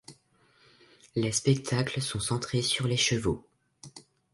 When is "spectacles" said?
1.31-2.01